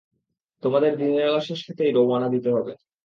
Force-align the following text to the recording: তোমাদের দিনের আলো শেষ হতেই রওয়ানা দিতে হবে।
তোমাদের 0.63 0.91
দিনের 0.97 1.27
আলো 1.27 1.41
শেষ 1.47 1.59
হতেই 1.67 1.91
রওয়ানা 1.91 2.27
দিতে 2.29 2.49
হবে। 2.55 2.73